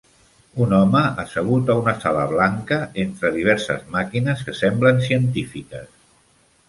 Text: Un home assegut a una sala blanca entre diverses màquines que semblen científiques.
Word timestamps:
Un 0.63 0.71
home 0.75 1.01
assegut 1.23 1.67
a 1.73 1.75
una 1.81 1.93
sala 2.05 2.23
blanca 2.33 2.79
entre 3.03 3.33
diverses 3.37 3.85
màquines 3.97 4.45
que 4.49 4.57
semblen 4.63 5.05
científiques. 5.11 5.89